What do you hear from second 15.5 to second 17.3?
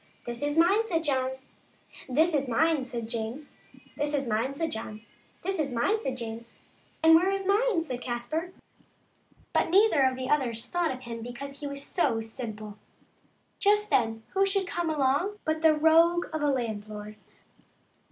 the rogue of a landlord.